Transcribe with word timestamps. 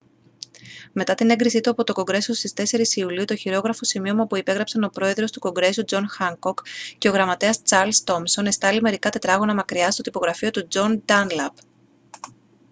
μετά 0.91 1.15
την 1.15 1.29
έγκριση 1.29 1.61
του 1.61 1.69
από 1.69 1.83
το 1.83 1.93
κογκρέσο 1.93 2.33
στις 2.33 2.53
4 2.95 2.95
ιουλίου 2.95 3.25
το 3.25 3.35
χειρόγραφο 3.35 3.83
σημείωμα 3.85 4.25
που 4.27 4.37
υπέγραψαν 4.37 4.83
ο 4.83 4.87
πρόεδρος 4.93 5.31
του 5.31 5.39
κογκρέσου 5.39 5.83
τζον 5.83 6.07
χάνκοκ 6.09 6.59
και 6.97 7.09
ο 7.09 7.11
γραμματέας 7.11 7.61
τσαρλς 7.61 8.03
τόμσον 8.03 8.45
εστάλη 8.45 8.81
μερικά 8.81 9.09
τετράγωνα 9.09 9.53
μακριά 9.53 9.91
στο 9.91 10.01
τυπογραφείο 10.01 10.49
του 10.51 10.67
τζον 10.67 11.01
ντάνλαπ 11.05 11.53